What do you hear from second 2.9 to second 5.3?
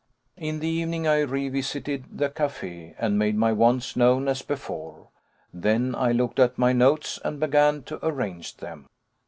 and made my wants known as before.